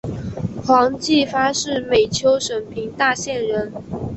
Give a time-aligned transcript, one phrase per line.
[0.65, 3.71] 黄晋发是美湫省平大县人。